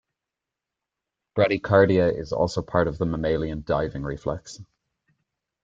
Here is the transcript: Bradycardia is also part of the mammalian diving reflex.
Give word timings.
Bradycardia 1.37 2.11
is 2.17 2.33
also 2.33 2.63
part 2.63 2.87
of 2.87 2.97
the 2.97 3.05
mammalian 3.05 3.61
diving 3.63 4.01
reflex. 4.01 4.59